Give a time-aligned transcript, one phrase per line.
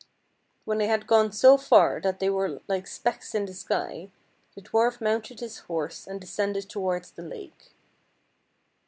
[0.65, 4.09] When they had gone so far that they were like specks in the sky,
[4.55, 7.75] the dwarf mounted his horse and descended towards the lake.